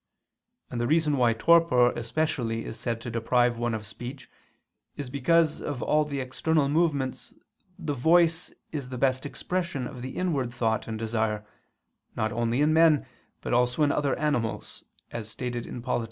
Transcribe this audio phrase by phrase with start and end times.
[0.71, 4.31] And the reason why torpor especially is said to deprive one of speech
[4.97, 7.35] is because of all the external movements
[7.77, 11.45] the voice is the best expression of the inward thought and desire,
[12.15, 13.05] not only in men,
[13.41, 15.99] but also in other animals, as is stated in _Polit.